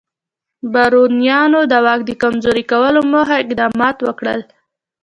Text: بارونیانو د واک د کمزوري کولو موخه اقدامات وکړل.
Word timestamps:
بارونیانو 0.73 1.59
د 1.71 1.73
واک 1.85 2.01
د 2.05 2.11
کمزوري 2.21 2.63
کولو 2.71 2.99
موخه 3.11 3.35
اقدامات 3.43 3.97
وکړل. 4.03 4.41